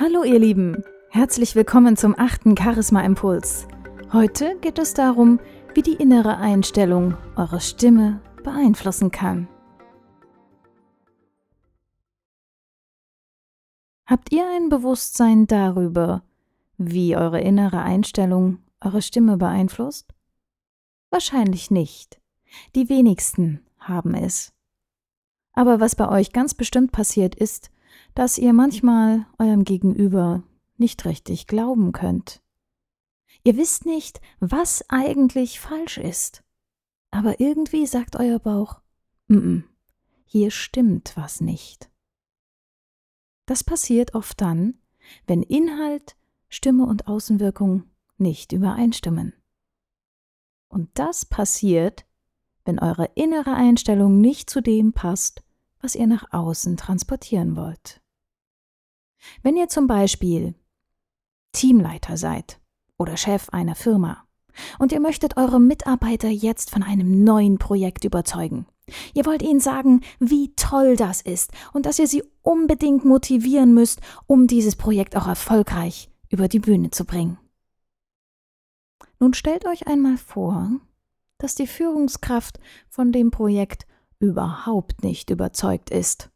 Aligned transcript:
Hallo 0.00 0.24
ihr 0.24 0.38
Lieben, 0.38 0.82
herzlich 1.10 1.54
willkommen 1.56 1.94
zum 1.94 2.18
achten 2.18 2.56
Charisma 2.56 3.02
Impuls. 3.02 3.68
Heute 4.14 4.56
geht 4.62 4.78
es 4.78 4.94
darum, 4.94 5.40
wie 5.74 5.82
die 5.82 5.92
innere 5.92 6.38
Einstellung 6.38 7.18
eure 7.36 7.60
Stimme 7.60 8.22
beeinflussen 8.42 9.10
kann. 9.10 9.46
Habt 14.06 14.32
ihr 14.32 14.48
ein 14.48 14.70
Bewusstsein 14.70 15.46
darüber, 15.46 16.22
wie 16.78 17.14
eure 17.14 17.42
innere 17.42 17.82
Einstellung 17.82 18.56
eure 18.80 19.02
Stimme 19.02 19.36
beeinflusst? 19.36 20.14
Wahrscheinlich 21.10 21.70
nicht. 21.70 22.22
Die 22.74 22.88
wenigsten 22.88 23.66
haben 23.78 24.14
es. 24.14 24.54
Aber 25.52 25.78
was 25.78 25.94
bei 25.94 26.08
euch 26.08 26.32
ganz 26.32 26.54
bestimmt 26.54 26.90
passiert 26.90 27.34
ist, 27.34 27.70
dass 28.14 28.38
ihr 28.38 28.52
manchmal 28.52 29.26
eurem 29.38 29.64
Gegenüber 29.64 30.42
nicht 30.76 31.04
richtig 31.04 31.46
glauben 31.46 31.92
könnt. 31.92 32.42
Ihr 33.44 33.56
wisst 33.56 33.86
nicht, 33.86 34.20
was 34.40 34.84
eigentlich 34.88 35.60
falsch 35.60 35.98
ist. 35.98 36.42
Aber 37.10 37.40
irgendwie 37.40 37.86
sagt 37.86 38.16
euer 38.16 38.38
Bauch, 38.38 38.80
mm 39.28 39.36
-mm, 39.36 39.62
hier 40.24 40.50
stimmt 40.50 41.16
was 41.16 41.40
nicht. 41.40 41.90
Das 43.46 43.64
passiert 43.64 44.14
oft 44.14 44.40
dann, 44.40 44.78
wenn 45.26 45.42
Inhalt, 45.42 46.16
Stimme 46.48 46.86
und 46.86 47.08
Außenwirkung 47.08 47.84
nicht 48.16 48.52
übereinstimmen. 48.52 49.32
Und 50.68 50.88
das 50.94 51.26
passiert, 51.26 52.06
wenn 52.64 52.78
eure 52.78 53.10
innere 53.14 53.54
Einstellung 53.54 54.20
nicht 54.20 54.50
zu 54.50 54.60
dem 54.60 54.92
passt, 54.92 55.42
was 55.80 55.96
ihr 55.96 56.06
nach 56.06 56.32
außen 56.32 56.76
transportieren 56.76 57.56
wollt. 57.56 57.99
Wenn 59.42 59.56
ihr 59.56 59.68
zum 59.68 59.86
Beispiel 59.86 60.54
Teamleiter 61.52 62.16
seid 62.16 62.60
oder 62.98 63.16
Chef 63.16 63.48
einer 63.50 63.74
Firma 63.74 64.24
und 64.78 64.92
ihr 64.92 65.00
möchtet 65.00 65.36
eure 65.36 65.60
Mitarbeiter 65.60 66.28
jetzt 66.28 66.70
von 66.70 66.82
einem 66.82 67.24
neuen 67.24 67.58
Projekt 67.58 68.04
überzeugen, 68.04 68.66
ihr 69.14 69.26
wollt 69.26 69.42
ihnen 69.42 69.60
sagen, 69.60 70.00
wie 70.18 70.54
toll 70.54 70.96
das 70.96 71.20
ist 71.20 71.52
und 71.72 71.86
dass 71.86 71.98
ihr 71.98 72.06
sie 72.06 72.22
unbedingt 72.42 73.04
motivieren 73.04 73.74
müsst, 73.74 74.00
um 74.26 74.46
dieses 74.46 74.76
Projekt 74.76 75.16
auch 75.16 75.26
erfolgreich 75.26 76.10
über 76.28 76.48
die 76.48 76.60
Bühne 76.60 76.90
zu 76.90 77.04
bringen. 77.04 77.38
Nun 79.18 79.34
stellt 79.34 79.66
euch 79.66 79.86
einmal 79.86 80.16
vor, 80.16 80.70
dass 81.38 81.54
die 81.54 81.66
Führungskraft 81.66 82.58
von 82.88 83.12
dem 83.12 83.30
Projekt 83.30 83.86
überhaupt 84.18 85.02
nicht 85.02 85.30
überzeugt 85.30 85.90
ist. 85.90 86.30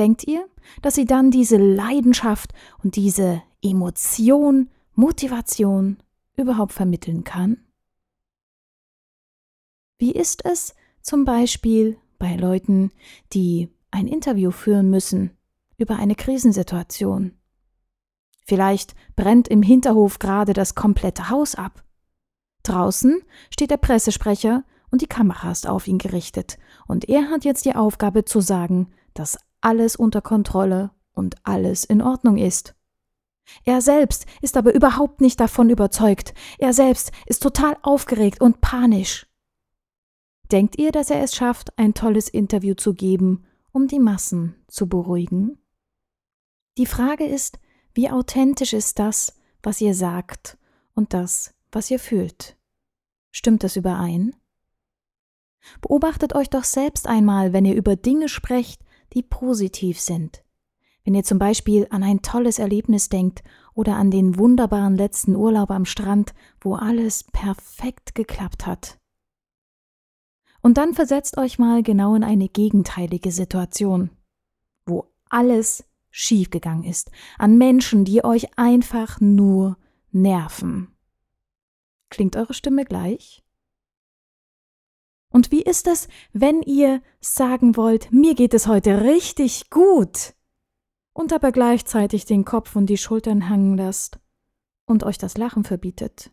Denkt 0.00 0.26
ihr, 0.26 0.48
dass 0.80 0.94
sie 0.94 1.04
dann 1.04 1.30
diese 1.30 1.58
Leidenschaft 1.58 2.54
und 2.82 2.96
diese 2.96 3.42
Emotion, 3.60 4.70
Motivation 4.94 5.98
überhaupt 6.36 6.72
vermitteln 6.72 7.22
kann? 7.22 7.58
Wie 9.98 10.12
ist 10.12 10.42
es 10.46 10.74
zum 11.02 11.26
Beispiel 11.26 11.98
bei 12.18 12.34
Leuten, 12.36 12.92
die 13.34 13.68
ein 13.90 14.06
Interview 14.06 14.52
führen 14.52 14.88
müssen 14.88 15.36
über 15.76 15.96
eine 15.96 16.14
Krisensituation? 16.14 17.32
Vielleicht 18.46 18.94
brennt 19.16 19.48
im 19.48 19.62
Hinterhof 19.62 20.18
gerade 20.18 20.54
das 20.54 20.74
komplette 20.74 21.28
Haus 21.28 21.56
ab. 21.56 21.84
Draußen 22.62 23.20
steht 23.50 23.70
der 23.70 23.76
Pressesprecher 23.76 24.64
und 24.90 25.02
die 25.02 25.08
Kamera 25.08 25.50
ist 25.50 25.68
auf 25.68 25.86
ihn 25.86 25.98
gerichtet, 25.98 26.56
und 26.86 27.06
er 27.10 27.28
hat 27.28 27.44
jetzt 27.44 27.66
die 27.66 27.74
Aufgabe 27.74 28.24
zu 28.24 28.40
sagen, 28.40 28.94
dass 29.12 29.36
alles 29.60 29.96
unter 29.96 30.20
Kontrolle 30.20 30.90
und 31.12 31.36
alles 31.44 31.84
in 31.84 32.02
Ordnung 32.02 32.38
ist. 32.38 32.74
Er 33.64 33.80
selbst 33.80 34.26
ist 34.40 34.56
aber 34.56 34.74
überhaupt 34.74 35.20
nicht 35.20 35.40
davon 35.40 35.70
überzeugt, 35.70 36.34
er 36.58 36.72
selbst 36.72 37.12
ist 37.26 37.42
total 37.42 37.76
aufgeregt 37.82 38.40
und 38.40 38.60
panisch. 38.60 39.26
Denkt 40.52 40.78
ihr, 40.78 40.92
dass 40.92 41.10
er 41.10 41.22
es 41.22 41.34
schafft, 41.34 41.76
ein 41.78 41.94
tolles 41.94 42.28
Interview 42.28 42.74
zu 42.74 42.94
geben, 42.94 43.44
um 43.72 43.86
die 43.86 44.00
Massen 44.00 44.56
zu 44.68 44.88
beruhigen? 44.88 45.58
Die 46.78 46.86
Frage 46.86 47.24
ist, 47.24 47.58
wie 47.94 48.10
authentisch 48.10 48.72
ist 48.72 48.98
das, 48.98 49.36
was 49.62 49.80
ihr 49.80 49.94
sagt 49.94 50.58
und 50.94 51.12
das, 51.12 51.54
was 51.72 51.90
ihr 51.90 51.98
fühlt? 51.98 52.56
Stimmt 53.30 53.62
das 53.62 53.76
überein? 53.76 54.34
Beobachtet 55.80 56.34
euch 56.34 56.48
doch 56.48 56.64
selbst 56.64 57.06
einmal, 57.06 57.52
wenn 57.52 57.64
ihr 57.64 57.74
über 57.74 57.94
Dinge 57.96 58.28
sprecht, 58.28 58.82
die 59.12 59.22
positiv 59.22 60.00
sind. 60.00 60.42
Wenn 61.04 61.14
ihr 61.14 61.24
zum 61.24 61.38
Beispiel 61.38 61.86
an 61.90 62.02
ein 62.02 62.22
tolles 62.22 62.58
Erlebnis 62.58 63.08
denkt 63.08 63.42
oder 63.74 63.96
an 63.96 64.10
den 64.10 64.38
wunderbaren 64.38 64.96
letzten 64.96 65.34
Urlaub 65.34 65.70
am 65.70 65.84
Strand, 65.84 66.34
wo 66.60 66.74
alles 66.74 67.24
perfekt 67.24 68.14
geklappt 68.14 68.66
hat. 68.66 68.98
Und 70.62 70.76
dann 70.76 70.94
versetzt 70.94 71.38
euch 71.38 71.58
mal 71.58 71.82
genau 71.82 72.14
in 72.14 72.22
eine 72.22 72.48
gegenteilige 72.48 73.32
Situation, 73.32 74.10
wo 74.84 75.10
alles 75.30 75.84
schiefgegangen 76.10 76.84
ist, 76.84 77.10
an 77.38 77.56
Menschen, 77.56 78.04
die 78.04 78.24
euch 78.24 78.58
einfach 78.58 79.20
nur 79.20 79.78
nerven. 80.10 80.94
Klingt 82.10 82.36
eure 82.36 82.52
Stimme 82.52 82.84
gleich? 82.84 83.42
Und 85.30 85.52
wie 85.52 85.62
ist 85.62 85.86
es, 85.86 86.08
wenn 86.32 86.60
ihr 86.62 87.02
sagen 87.20 87.76
wollt, 87.76 88.12
mir 88.12 88.34
geht 88.34 88.52
es 88.52 88.66
heute 88.66 89.02
richtig 89.02 89.70
gut 89.70 90.34
und 91.12 91.32
aber 91.32 91.52
gleichzeitig 91.52 92.24
den 92.24 92.44
Kopf 92.44 92.74
und 92.74 92.86
die 92.86 92.98
Schultern 92.98 93.48
hängen 93.48 93.76
lasst 93.76 94.18
und 94.86 95.04
euch 95.04 95.18
das 95.18 95.38
Lachen 95.38 95.64
verbietet? 95.64 96.32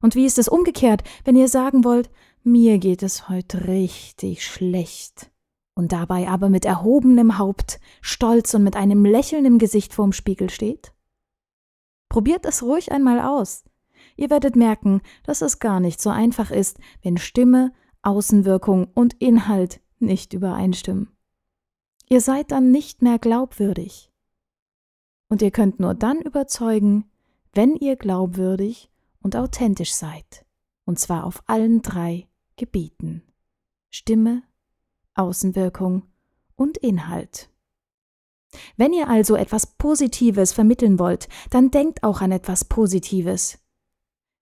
Und 0.00 0.14
wie 0.14 0.24
ist 0.24 0.38
es 0.38 0.48
umgekehrt, 0.48 1.02
wenn 1.24 1.34
ihr 1.34 1.48
sagen 1.48 1.82
wollt, 1.82 2.10
mir 2.44 2.78
geht 2.78 3.02
es 3.02 3.28
heute 3.28 3.66
richtig 3.66 4.46
schlecht 4.46 5.32
und 5.74 5.90
dabei 5.90 6.28
aber 6.28 6.48
mit 6.48 6.64
erhobenem 6.64 7.38
Haupt, 7.38 7.80
stolz 8.00 8.54
und 8.54 8.62
mit 8.62 8.76
einem 8.76 9.04
Lächeln 9.04 9.44
im 9.44 9.58
Gesicht 9.58 9.92
vorm 9.92 10.12
Spiegel 10.12 10.50
steht? 10.50 10.92
Probiert 12.08 12.46
es 12.46 12.62
ruhig 12.62 12.92
einmal 12.92 13.20
aus. 13.20 13.64
Ihr 14.18 14.30
werdet 14.30 14.56
merken, 14.56 15.00
dass 15.22 15.42
es 15.42 15.60
gar 15.60 15.78
nicht 15.78 16.02
so 16.02 16.10
einfach 16.10 16.50
ist, 16.50 16.80
wenn 17.02 17.18
Stimme, 17.18 17.72
Außenwirkung 18.02 18.88
und 18.92 19.14
Inhalt 19.22 19.80
nicht 20.00 20.32
übereinstimmen. 20.32 21.16
Ihr 22.08 22.20
seid 22.20 22.50
dann 22.50 22.72
nicht 22.72 23.00
mehr 23.00 23.20
glaubwürdig. 23.20 24.10
Und 25.28 25.40
ihr 25.40 25.52
könnt 25.52 25.78
nur 25.78 25.94
dann 25.94 26.20
überzeugen, 26.20 27.08
wenn 27.54 27.76
ihr 27.76 27.94
glaubwürdig 27.94 28.90
und 29.20 29.36
authentisch 29.36 29.92
seid. 29.94 30.44
Und 30.84 30.98
zwar 30.98 31.24
auf 31.24 31.44
allen 31.46 31.80
drei 31.80 32.26
Gebieten. 32.56 33.22
Stimme, 33.88 34.42
Außenwirkung 35.14 36.02
und 36.56 36.76
Inhalt. 36.78 37.50
Wenn 38.76 38.92
ihr 38.92 39.08
also 39.08 39.36
etwas 39.36 39.76
Positives 39.76 40.52
vermitteln 40.52 40.98
wollt, 40.98 41.28
dann 41.50 41.70
denkt 41.70 42.02
auch 42.02 42.20
an 42.20 42.32
etwas 42.32 42.64
Positives. 42.64 43.60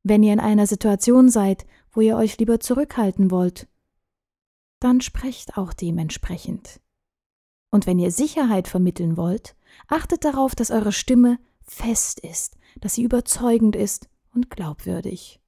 Wenn 0.09 0.23
ihr 0.23 0.33
in 0.33 0.39
einer 0.39 0.69
Situation 0.69 1.29
seid, 1.29 1.67
wo 1.91 2.01
ihr 2.01 2.17
euch 2.17 2.39
lieber 2.39 2.61
zurückhalten 2.61 3.33
wollt, 3.33 3.67
dann 4.79 5.01
sprecht 5.01 5.57
auch 5.57 5.73
dementsprechend. 5.73 6.81
Und 7.73 7.89
wenn 7.89 7.99
ihr 7.99 8.13
Sicherheit 8.13 8.69
vermitteln 8.69 9.17
wollt, 9.17 9.57
achtet 9.89 10.25
darauf, 10.25 10.55
dass 10.55 10.71
eure 10.71 10.93
Stimme 10.93 11.41
fest 11.63 12.21
ist, 12.21 12.57
dass 12.81 12.95
sie 12.95 13.03
überzeugend 13.03 13.75
ist 13.75 14.09
und 14.33 14.49
glaubwürdig. 14.49 15.41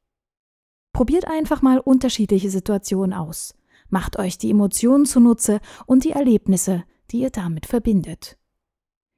Probiert 0.93 1.29
einfach 1.29 1.63
mal 1.63 1.79
unterschiedliche 1.79 2.51
Situationen 2.51 3.17
aus. 3.17 3.55
Macht 3.91 4.19
euch 4.19 4.39
die 4.39 4.51
Emotionen 4.51 5.07
zunutze 5.07 5.61
und 5.87 6.03
die 6.03 6.11
Erlebnisse, 6.11 6.83
die 7.13 7.21
ihr 7.21 7.31
damit 7.31 7.67
verbindet. 7.67 8.37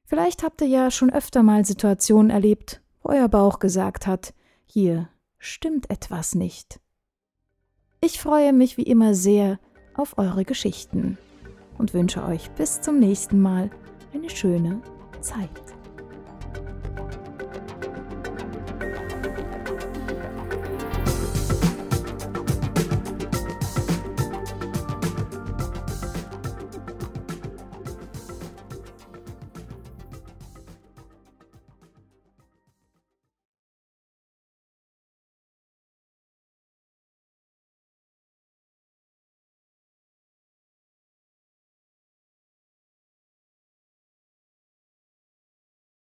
Vielleicht 0.05 0.43
habt 0.43 0.61
ihr 0.61 0.67
ja 0.67 0.91
schon 0.91 1.11
öfter 1.11 1.41
mal 1.41 1.65
Situationen 1.65 2.29
erlebt, 2.29 2.83
wo 3.01 3.09
euer 3.09 3.27
Bauch 3.27 3.57
gesagt 3.57 4.05
hat, 4.05 4.35
hier 4.67 5.09
stimmt 5.41 5.89
etwas 5.89 6.35
nicht. 6.35 6.79
Ich 7.99 8.19
freue 8.19 8.53
mich 8.53 8.77
wie 8.77 8.83
immer 8.83 9.15
sehr 9.15 9.59
auf 9.95 10.17
eure 10.17 10.45
Geschichten 10.45 11.17
und 11.77 11.93
wünsche 11.93 12.23
euch 12.23 12.51
bis 12.51 12.79
zum 12.79 12.99
nächsten 12.99 13.41
Mal 13.41 13.71
eine 14.13 14.29
schöne 14.29 14.81
Zeit. 15.19 15.70